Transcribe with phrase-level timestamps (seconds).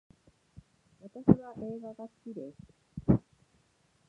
[0.99, 3.13] 私は映画が好きです